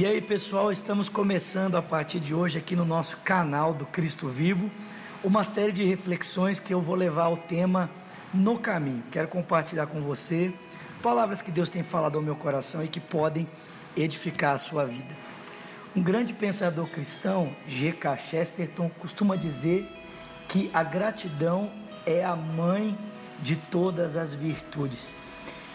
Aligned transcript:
E 0.00 0.06
aí, 0.06 0.22
pessoal, 0.22 0.72
estamos 0.72 1.10
começando 1.10 1.76
a 1.76 1.82
partir 1.82 2.20
de 2.20 2.32
hoje 2.32 2.56
aqui 2.56 2.74
no 2.74 2.86
nosso 2.86 3.18
canal 3.18 3.74
do 3.74 3.84
Cristo 3.84 4.28
Vivo, 4.28 4.70
uma 5.22 5.44
série 5.44 5.72
de 5.72 5.84
reflexões 5.84 6.58
que 6.58 6.72
eu 6.72 6.80
vou 6.80 6.94
levar 6.94 7.24
ao 7.24 7.36
tema 7.36 7.90
no 8.32 8.58
caminho. 8.58 9.04
Quero 9.10 9.28
compartilhar 9.28 9.88
com 9.88 10.00
você 10.00 10.54
palavras 11.02 11.42
que 11.42 11.50
Deus 11.50 11.68
tem 11.68 11.82
falado 11.82 12.16
ao 12.16 12.22
meu 12.22 12.34
coração 12.34 12.82
e 12.82 12.88
que 12.88 12.98
podem 12.98 13.46
edificar 13.94 14.54
a 14.54 14.58
sua 14.58 14.86
vida. 14.86 15.14
Um 15.94 16.02
grande 16.02 16.32
pensador 16.32 16.88
cristão, 16.88 17.54
G.K. 17.66 18.16
Chesterton, 18.16 18.90
costuma 18.98 19.36
dizer 19.36 19.86
que 20.48 20.70
a 20.72 20.82
gratidão 20.82 21.70
é 22.06 22.24
a 22.24 22.34
mãe 22.34 22.96
de 23.42 23.54
todas 23.54 24.16
as 24.16 24.32
virtudes. 24.32 25.14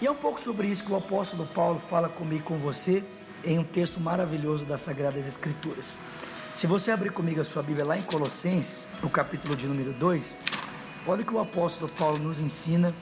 E 0.02 0.08
é 0.08 0.10
um 0.10 0.16
pouco 0.16 0.42
sobre 0.42 0.66
isso 0.66 0.84
que 0.84 0.92
o 0.92 0.98
apóstolo 0.98 1.46
Paulo 1.46 1.78
fala 1.78 2.10
comigo 2.10 2.44
com 2.46 2.58
você 2.58 3.04
em 3.46 3.60
um 3.60 3.64
texto 3.64 4.00
maravilhoso 4.00 4.66
das 4.66 4.82
Sagradas 4.82 5.28
Escrituras. 5.28 5.96
Se 6.56 6.68
você 6.68 6.92
abrir 6.92 7.12
comigo 7.12 7.42
a 7.42 7.44
sua 7.44 7.62
Bíblia 7.62 7.86
lá 7.86 7.98
em 7.98 8.02
Colossenses, 8.02 8.88
no 9.04 9.10
capítulo 9.10 9.56
de 9.56 9.68
número 9.68 9.94
2, 9.94 10.38
olha 11.06 11.22
o 11.22 11.26
que 11.26 11.34
o 11.34 11.40
apóstolo 11.40 11.92
Paulo 11.92 12.18
nos 12.18 12.40
ensina 12.40 12.94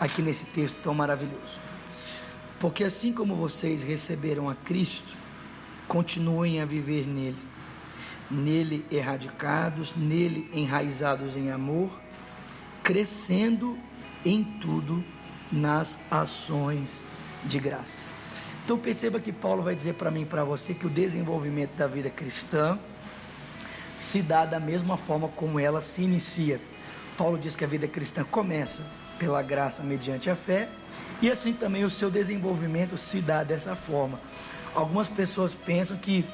aqui 0.00 0.20
nesse 0.22 0.46
texto 0.46 0.80
tão 0.82 0.94
maravilhoso. 0.94 1.60
Porque 2.58 2.82
assim 2.82 3.12
como 3.12 3.36
vocês 3.36 3.82
receberam 3.82 4.48
a 4.48 4.54
Cristo, 4.54 5.14
continuem 5.86 6.60
a 6.60 6.64
viver 6.64 7.06
nele, 7.06 7.38
nele 8.30 8.86
erradicados, 8.90 9.94
nele 9.94 10.50
enraizados 10.52 11.36
em 11.36 11.50
amor, 11.50 11.90
crescendo 12.82 13.78
em 14.24 14.42
tudo 14.60 15.04
nas 15.52 15.98
ações 16.10 17.02
de 17.44 17.60
graça. 17.60 18.13
Então 18.64 18.78
perceba 18.78 19.20
que 19.20 19.30
Paulo 19.30 19.62
vai 19.62 19.74
dizer 19.74 19.92
para 19.94 20.10
mim 20.10 20.22
e 20.22 20.26
para 20.26 20.42
você 20.42 20.72
que 20.72 20.86
o 20.86 20.90
desenvolvimento 20.90 21.76
da 21.76 21.86
vida 21.86 22.08
cristã 22.08 22.78
se 23.98 24.22
dá 24.22 24.46
da 24.46 24.58
mesma 24.58 24.96
forma 24.96 25.28
como 25.28 25.60
ela 25.60 25.82
se 25.82 26.00
inicia. 26.00 26.58
Paulo 27.16 27.38
diz 27.38 27.54
que 27.54 27.64
a 27.64 27.68
vida 27.68 27.86
cristã 27.86 28.24
começa 28.24 28.82
pela 29.18 29.42
graça 29.42 29.82
mediante 29.82 30.30
a 30.30 30.34
fé, 30.34 30.68
e 31.20 31.30
assim 31.30 31.52
também 31.52 31.84
o 31.84 31.90
seu 31.90 32.10
desenvolvimento 32.10 32.96
se 32.96 33.20
dá 33.20 33.44
dessa 33.44 33.76
forma. 33.76 34.18
Algumas 34.74 35.08
pessoas 35.08 35.54
pensam 35.54 35.96
que 35.98 36.24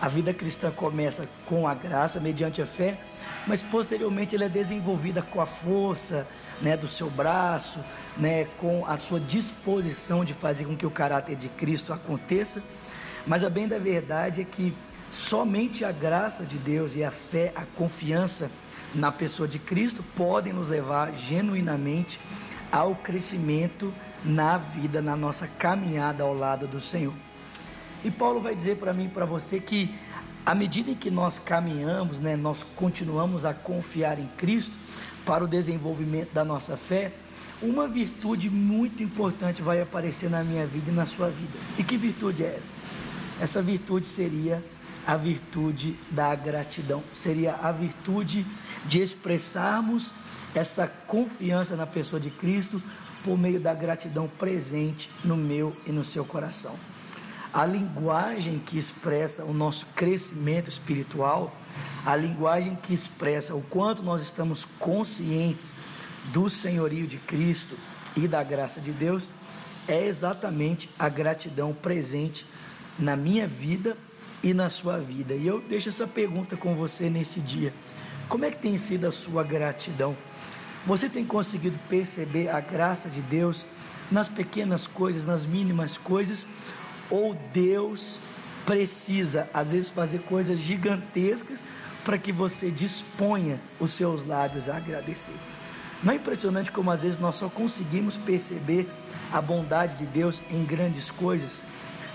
a 0.00 0.08
vida 0.08 0.32
cristã 0.32 0.70
começa 0.70 1.28
com 1.46 1.68
a 1.68 1.74
graça 1.74 2.20
mediante 2.20 2.62
a 2.62 2.66
fé, 2.66 2.98
mas 3.46 3.62
posteriormente 3.62 4.34
ela 4.34 4.44
é 4.44 4.48
desenvolvida 4.48 5.22
com 5.22 5.40
a 5.40 5.46
força, 5.46 6.26
né, 6.60 6.76
do 6.76 6.88
seu 6.88 7.10
braço, 7.10 7.78
né, 8.16 8.46
com 8.58 8.84
a 8.86 8.96
sua 8.96 9.18
disposição 9.18 10.24
de 10.24 10.34
fazer 10.34 10.64
com 10.66 10.76
que 10.76 10.86
o 10.86 10.90
caráter 10.90 11.36
de 11.36 11.48
Cristo 11.48 11.92
aconteça. 11.92 12.62
Mas 13.26 13.42
a 13.42 13.50
bem 13.50 13.66
da 13.66 13.78
verdade 13.78 14.40
é 14.40 14.44
que 14.44 14.74
somente 15.10 15.84
a 15.84 15.92
graça 15.92 16.44
de 16.44 16.56
Deus 16.58 16.96
e 16.96 17.04
a 17.04 17.10
fé, 17.10 17.52
a 17.56 17.64
confiança 17.64 18.50
na 18.94 19.10
pessoa 19.10 19.48
de 19.48 19.58
Cristo 19.58 20.02
podem 20.14 20.52
nos 20.52 20.68
levar 20.68 21.12
genuinamente 21.12 22.20
ao 22.70 22.94
crescimento 22.94 23.92
na 24.24 24.58
vida, 24.58 25.00
na 25.00 25.16
nossa 25.16 25.46
caminhada 25.46 26.22
ao 26.22 26.34
lado 26.34 26.66
do 26.66 26.80
Senhor. 26.80 27.14
E 28.04 28.10
Paulo 28.10 28.40
vai 28.40 28.54
dizer 28.54 28.76
para 28.76 28.92
mim 28.92 29.06
e 29.06 29.08
para 29.08 29.26
você 29.26 29.60
que 29.60 29.94
à 30.44 30.54
medida 30.54 30.90
em 30.90 30.94
que 30.94 31.10
nós 31.10 31.38
caminhamos, 31.38 32.18
né, 32.18 32.36
nós 32.36 32.64
continuamos 32.76 33.44
a 33.44 33.52
confiar 33.54 34.18
em 34.18 34.28
Cristo, 34.36 34.72
para 35.24 35.44
o 35.44 35.48
desenvolvimento 35.48 36.32
da 36.32 36.44
nossa 36.44 36.76
fé, 36.76 37.12
uma 37.62 37.86
virtude 37.86 38.48
muito 38.48 39.02
importante 39.02 39.60
vai 39.60 39.80
aparecer 39.80 40.30
na 40.30 40.42
minha 40.42 40.66
vida 40.66 40.90
e 40.90 40.94
na 40.94 41.04
sua 41.04 41.28
vida. 41.28 41.58
E 41.78 41.84
que 41.84 41.96
virtude 41.96 42.42
é 42.42 42.54
essa? 42.56 42.74
Essa 43.40 43.60
virtude 43.60 44.06
seria 44.06 44.64
a 45.06 45.16
virtude 45.16 45.96
da 46.10 46.34
gratidão, 46.34 47.02
seria 47.12 47.54
a 47.62 47.70
virtude 47.70 48.46
de 48.86 49.00
expressarmos 49.00 50.10
essa 50.54 50.86
confiança 51.06 51.76
na 51.76 51.86
pessoa 51.86 52.18
de 52.18 52.30
Cristo 52.30 52.82
por 53.22 53.38
meio 53.38 53.60
da 53.60 53.74
gratidão 53.74 54.28
presente 54.38 55.10
no 55.22 55.36
meu 55.36 55.76
e 55.86 55.92
no 55.92 56.04
seu 56.04 56.24
coração. 56.24 56.74
A 57.52 57.66
linguagem 57.66 58.58
que 58.58 58.78
expressa 58.78 59.44
o 59.44 59.52
nosso 59.52 59.86
crescimento 59.94 60.68
espiritual 60.68 61.52
a 62.04 62.16
linguagem 62.16 62.76
que 62.82 62.94
expressa 62.94 63.54
o 63.54 63.62
quanto 63.62 64.02
nós 64.02 64.22
estamos 64.22 64.66
conscientes 64.78 65.72
do 66.26 66.48
senhorio 66.48 67.06
de 67.06 67.18
Cristo 67.18 67.76
e 68.16 68.26
da 68.26 68.42
graça 68.42 68.80
de 68.80 68.90
Deus 68.90 69.28
é 69.86 70.06
exatamente 70.06 70.88
a 70.98 71.08
gratidão 71.08 71.74
presente 71.74 72.46
na 72.98 73.16
minha 73.16 73.46
vida 73.46 73.96
e 74.42 74.54
na 74.54 74.68
sua 74.68 74.98
vida. 74.98 75.34
E 75.34 75.46
eu 75.46 75.60
deixo 75.60 75.88
essa 75.88 76.06
pergunta 76.06 76.56
com 76.56 76.74
você 76.74 77.10
nesse 77.10 77.40
dia. 77.40 77.72
Como 78.28 78.44
é 78.44 78.50
que 78.50 78.58
tem 78.58 78.76
sido 78.76 79.06
a 79.06 79.12
sua 79.12 79.42
gratidão? 79.42 80.16
Você 80.86 81.08
tem 81.08 81.24
conseguido 81.24 81.78
perceber 81.88 82.48
a 82.48 82.60
graça 82.60 83.10
de 83.10 83.20
Deus 83.20 83.66
nas 84.10 84.28
pequenas 84.28 84.86
coisas, 84.86 85.24
nas 85.24 85.44
mínimas 85.44 85.98
coisas? 85.98 86.46
Ou 87.10 87.34
Deus 87.52 88.18
precisa, 88.64 89.48
às 89.52 89.72
vezes, 89.72 89.90
fazer 89.90 90.20
coisas 90.20 90.58
gigantescas 90.58 91.64
para 92.04 92.16
que 92.16 92.32
você 92.32 92.70
disponha 92.70 93.60
os 93.78 93.92
seus 93.92 94.24
lábios 94.24 94.68
a 94.68 94.76
agradecer. 94.76 95.34
Não 96.02 96.12
é 96.12 96.16
impressionante 96.16 96.72
como 96.72 96.90
às 96.90 97.02
vezes 97.02 97.20
nós 97.20 97.34
só 97.34 97.48
conseguimos 97.48 98.16
perceber 98.16 98.88
a 99.32 99.40
bondade 99.40 99.96
de 99.96 100.06
Deus 100.06 100.42
em 100.50 100.64
grandes 100.64 101.10
coisas, 101.10 101.62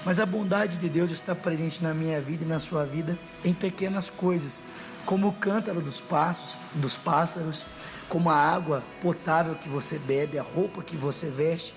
mas 0.04 0.20
a 0.20 0.26
bondade 0.26 0.78
de 0.78 0.90
Deus 0.90 1.12
está 1.12 1.36
presente 1.36 1.84
na 1.84 1.94
minha 1.94 2.20
vida 2.20 2.44
e 2.44 2.48
na 2.48 2.60
sua 2.60 2.84
vida 2.84 3.18
em 3.44 3.54
pequenas 3.54 4.10
coisas, 4.10 4.60
como 5.06 5.28
o 5.28 5.34
cântaro 5.34 5.82
dos 5.82 6.02
passos, 6.02 6.58
dos 6.74 6.96
pássaros, 6.96 7.64
como 8.10 8.30
a 8.30 8.36
água 8.36 8.84
potável 9.02 9.56
que 9.56 9.70
você 9.70 10.00
bebe, 10.00 10.40
a 10.40 10.44
roupa 10.44 10.82
que 10.82 10.96
você 10.96 11.28
veste, 11.28 11.74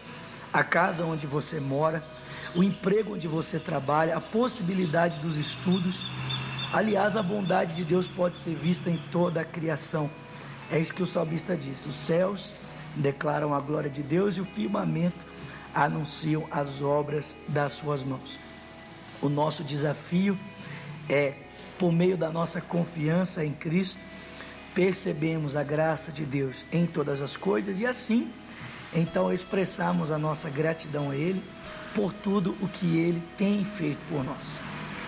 a 0.53 0.65
casa 0.65 1.05
onde 1.05 1.27
você 1.27 1.61
mora, 1.61 2.03
o 2.55 2.63
emprego 2.63 3.15
onde 3.15 3.29
você 3.29 3.59
trabalha, 3.59 4.17
a 4.17 4.21
possibilidade 4.21 5.19
dos 5.19 5.37
estudos. 5.37 6.07
Aliás, 6.73 7.17
a 7.17 7.23
bondade 7.23 7.75
de 7.75 7.85
Deus 7.85 8.07
pode 8.07 8.39
ser 8.39 8.55
vista 8.55 8.91
em 8.91 8.99
toda 9.11 9.41
a 9.41 9.45
criação. 9.45 10.11
É 10.71 10.79
isso 10.79 10.95
que 10.95 11.03
o 11.03 11.07
salmista 11.07 11.57
diz: 11.57 11.87
os 11.87 11.97
céus 11.97 12.53
declaram 12.95 13.55
a 13.55 13.61
glória 13.61 13.91
de 13.91 14.03
Deus 14.03 14.37
e 14.37 14.41
o 14.41 14.45
firmamento 14.45 15.27
anunciam 15.75 16.47
as 16.51 16.83
obras 16.83 17.37
das 17.49 17.73
suas 17.73 18.03
mãos. 18.03 18.39
O 19.21 19.29
nosso 19.29 19.63
desafio 19.65 20.39
é, 21.09 21.35
por 21.79 21.93
meio 21.93 22.17
da 22.17 22.31
nossa 22.31 22.61
confiança 22.61 23.45
em 23.45 23.53
Cristo, 23.53 23.97
percebemos 24.75 25.57
a 25.57 25.63
graça 25.63 26.13
de 26.13 26.25
Deus 26.25 26.65
em 26.73 26.87
todas 26.87 27.23
as 27.23 27.37
coisas 27.37 27.81
e 27.81 27.87
assim, 27.87 28.31
então 28.95 29.33
expressamos 29.33 30.11
a 30.11 30.19
nossa 30.19 30.49
gratidão 30.51 31.11
a 31.11 31.17
Ele 31.17 31.43
por 31.95 32.13
tudo 32.13 32.57
o 32.61 32.69
que 32.69 32.99
Ele 32.99 33.23
tem 33.37 33.65
feito 33.65 33.99
por 34.09 34.25
nós. 34.25 34.59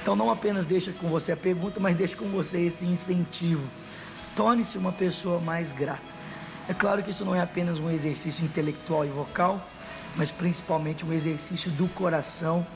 Então 0.03 0.17
não 0.17 0.31
apenas 0.31 0.65
deixa 0.65 0.93
com 0.93 1.09
você 1.09 1.33
a 1.33 1.37
pergunta, 1.37 1.79
mas 1.79 1.95
deixa 1.95 2.17
com 2.17 2.27
você 2.29 2.61
esse 2.61 2.85
incentivo. 2.85 3.63
Torne-se 4.35 4.79
uma 4.79 4.93
pessoa 4.93 5.41
mais 5.41 5.73
grata. 5.73 6.21
É 6.69 6.75
claro 6.75 7.03
que 7.03 7.11
isso 7.11 7.25
não 7.25 7.35
é 7.35 7.41
apenas 7.41 7.79
um 7.79 7.91
exercício 7.91 8.45
intelectual 8.45 9.05
e 9.05 9.09
vocal, 9.09 9.67
mas 10.17 10.31
principalmente 10.31 11.05
um 11.05 11.13
exercício 11.13 11.71
do 11.73 11.89
coração 11.89 12.67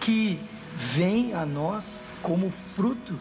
que 0.00 0.40
vem 0.74 1.34
a 1.34 1.44
nós 1.44 2.00
como 2.22 2.50
fruto 2.50 3.18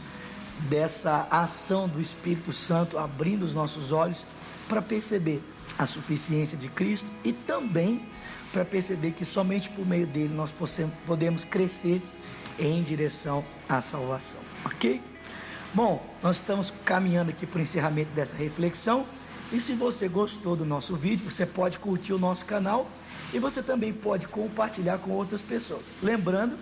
dessa 0.70 1.28
ação 1.30 1.88
do 1.88 2.00
Espírito 2.00 2.54
Santo 2.54 2.98
abrindo 2.98 3.44
os 3.44 3.54
nossos 3.54 3.92
olhos 3.92 4.26
para 4.70 4.82
perceber 4.82 5.44
a 5.78 5.86
suficiência 5.86 6.58
de 6.58 6.68
Cristo 6.70 7.10
e 7.24 7.34
também 7.34 8.06
para 8.52 8.66
perceber 8.66 9.12
que 9.12 9.24
somente 9.24 9.70
por 9.70 9.86
meio 9.86 10.06
dele 10.06 10.34
nós 10.34 10.54
podemos 11.06 11.44
crescer 11.44 12.02
em 12.60 12.84
direção 12.84 13.44
à 13.68 13.82
salvação, 13.82 14.40
ok? 14.66 15.02
Bom, 15.74 16.06
nós 16.22 16.36
estamos 16.36 16.74
caminhando 16.84 17.30
aqui 17.30 17.46
para 17.46 17.60
o 17.60 17.62
encerramento 17.62 18.12
dessa 18.12 18.36
reflexão. 18.36 19.06
E 19.54 19.60
se 19.62 19.74
você 19.74 20.08
gostou 20.08 20.56
do 20.56 20.66
nosso 20.66 20.96
vídeo, 20.96 21.30
você 21.30 21.46
pode 21.46 21.78
curtir 21.78 22.14
o 22.14 22.20
nosso 22.20 22.46
canal 22.46 22.90
e 23.34 23.40
você 23.40 23.64
também 23.64 23.94
pode 23.94 24.28
compartilhar 24.28 24.98
com 24.98 25.12
outras 25.12 25.42
pessoas. 25.42 25.86
Lembrando 26.02 26.58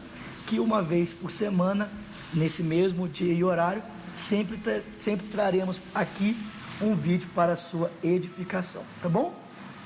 que 0.48 0.60
uma 0.60 0.82
vez 0.82 1.12
por 1.12 1.32
semana, 1.32 1.90
nesse 2.34 2.62
mesmo 2.64 3.08
dia 3.08 3.34
e 3.34 3.44
horário, 3.44 3.82
sempre, 4.16 4.60
sempre 4.98 5.28
traremos 5.28 5.80
aqui 5.94 6.38
um 6.82 6.96
vídeo 6.96 7.30
para 7.34 7.56
sua 7.56 7.92
edificação, 8.04 8.84
tá 9.02 9.10
bom? 9.10 9.34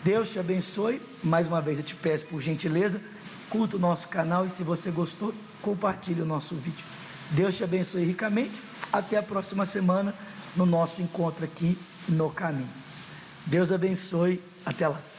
Deus 0.03 0.29
te 0.29 0.39
abençoe. 0.39 1.01
Mais 1.23 1.47
uma 1.47 1.61
vez 1.61 1.77
eu 1.77 1.83
te 1.83 1.95
peço 1.95 2.25
por 2.25 2.41
gentileza, 2.41 3.01
curta 3.49 3.77
o 3.77 3.79
nosso 3.79 4.07
canal 4.07 4.45
e 4.45 4.49
se 4.49 4.63
você 4.63 4.91
gostou, 4.91 5.33
compartilhe 5.61 6.21
o 6.21 6.25
nosso 6.25 6.55
vídeo. 6.55 6.85
Deus 7.31 7.55
te 7.55 7.63
abençoe 7.63 8.03
ricamente. 8.03 8.61
Até 8.91 9.17
a 9.17 9.23
próxima 9.23 9.65
semana 9.65 10.13
no 10.55 10.65
nosso 10.65 11.01
encontro 11.01 11.43
aqui 11.45 11.77
no 12.07 12.29
caminho. 12.29 12.69
Deus 13.47 13.71
abençoe. 13.71 14.41
Até 14.65 14.87
lá. 14.87 15.12